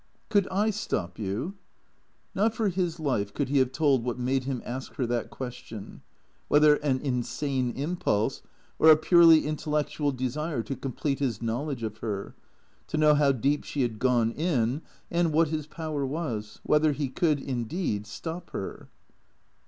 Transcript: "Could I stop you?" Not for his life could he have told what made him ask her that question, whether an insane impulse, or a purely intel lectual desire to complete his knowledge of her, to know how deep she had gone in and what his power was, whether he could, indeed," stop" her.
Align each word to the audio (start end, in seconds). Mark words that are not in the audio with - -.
"Could 0.31 0.47
I 0.47 0.71
stop 0.71 1.19
you?" 1.19 1.53
Not 2.33 2.55
for 2.55 2.69
his 2.69 2.99
life 2.99 3.35
could 3.35 3.49
he 3.49 3.59
have 3.59 3.71
told 3.71 4.03
what 4.03 4.17
made 4.17 4.45
him 4.45 4.63
ask 4.65 4.95
her 4.95 5.05
that 5.05 5.29
question, 5.29 6.01
whether 6.47 6.77
an 6.77 6.99
insane 7.01 7.69
impulse, 7.73 8.41
or 8.79 8.89
a 8.89 8.97
purely 8.97 9.43
intel 9.43 9.73
lectual 9.73 10.17
desire 10.17 10.63
to 10.63 10.75
complete 10.75 11.19
his 11.19 11.39
knowledge 11.39 11.83
of 11.83 11.99
her, 11.99 12.33
to 12.87 12.97
know 12.97 13.13
how 13.13 13.31
deep 13.31 13.63
she 13.63 13.83
had 13.83 13.99
gone 13.99 14.31
in 14.31 14.81
and 15.11 15.33
what 15.33 15.49
his 15.49 15.67
power 15.67 16.03
was, 16.03 16.59
whether 16.63 16.93
he 16.93 17.07
could, 17.07 17.39
indeed," 17.39 18.07
stop" 18.07 18.49
her. 18.53 18.89